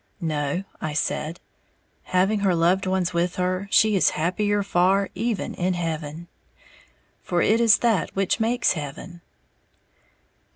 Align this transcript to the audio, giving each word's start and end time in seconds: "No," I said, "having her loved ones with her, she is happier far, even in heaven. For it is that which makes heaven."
"No," 0.19 0.63
I 0.81 0.93
said, 0.93 1.39
"having 2.05 2.39
her 2.39 2.55
loved 2.55 2.87
ones 2.87 3.13
with 3.13 3.35
her, 3.35 3.67
she 3.69 3.95
is 3.95 4.09
happier 4.17 4.63
far, 4.63 5.11
even 5.13 5.53
in 5.53 5.75
heaven. 5.75 6.27
For 7.21 7.43
it 7.43 7.61
is 7.61 7.77
that 7.77 8.09
which 8.15 8.39
makes 8.39 8.73
heaven." 8.73 9.21